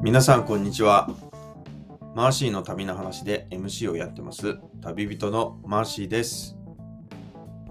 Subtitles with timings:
[0.00, 1.10] 皆さんこんにちは。
[2.14, 4.58] マーシーの旅の話で MC をやってます。
[4.80, 6.56] 旅人のマーシーです。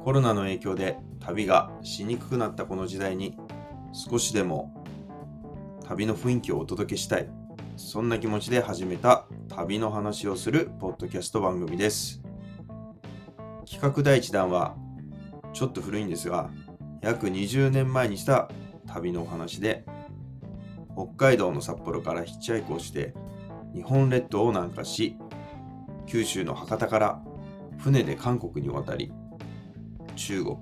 [0.04, 3.38] コロナの影響で旅がしにくくなったこの時代に
[3.94, 4.84] 少しでも
[5.86, 7.30] 旅の雰囲気をお届けしたい。
[7.78, 12.22] そんな気持ちで始めた旅の話をするポッドキャスト番組です。
[13.66, 14.76] 企画第1弾は
[15.54, 16.50] ちょっと古いんですが
[17.02, 18.50] 約20年前にした
[18.88, 19.86] 旅のお話で
[20.94, 23.14] 北海道の札幌からヒッチハイクをして
[23.74, 25.16] 日本列島を南下し
[26.08, 27.22] 九州の博多から
[27.78, 29.12] 船で韓国に渡り
[30.16, 30.58] 中国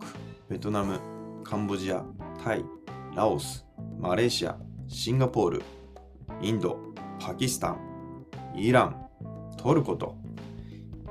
[0.49, 0.99] ベトナム
[1.43, 2.03] カンボジア
[2.43, 2.65] タイ
[3.15, 3.65] ラオス
[3.99, 4.57] マレーシア
[4.87, 5.63] シンガポール
[6.41, 6.77] インド
[7.19, 7.79] パキスタン
[8.55, 9.09] イラン
[9.57, 10.15] トルコと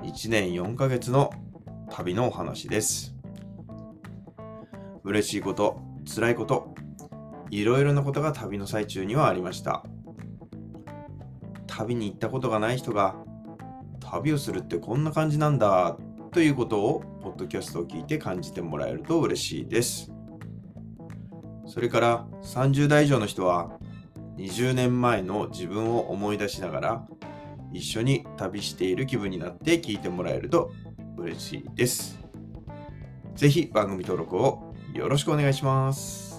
[0.03, 1.33] 1年4ヶ月の
[1.91, 3.16] 旅のお話です。
[5.07, 6.75] 嬉しいこと辛いこと
[7.51, 9.85] いろいろなことが旅の最中にはありました
[11.69, 13.15] 旅に行ったことがない人が
[14.01, 15.97] 旅をするってこんな感じなんだ
[16.33, 20.11] ということをポッドキャストを聞いて感じてもらえると嬉しいです
[21.67, 23.79] それから30代以上の人は
[24.39, 27.07] 20年前の自分を思い出しながら
[27.73, 30.73] 一緒に旅している気分になって聞いてもらえると
[31.17, 32.27] 嬉しいです。
[33.37, 34.66] ぜひ番組登録を
[34.97, 36.36] よろしくお願いします。